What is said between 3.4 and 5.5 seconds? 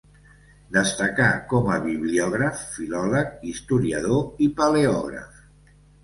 historiador i paleògraf.